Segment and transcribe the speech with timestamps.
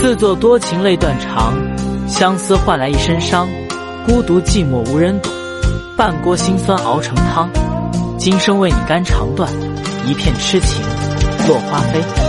[0.00, 1.52] 自作多情泪断肠
[2.06, 3.48] 相思换来一身伤
[4.06, 5.32] 孤独寂寞无人懂
[5.96, 7.50] 半锅心酸熬成汤
[8.16, 9.52] 今生为你肝肠断
[10.06, 10.80] 一片痴情
[11.48, 12.27] 落花飞。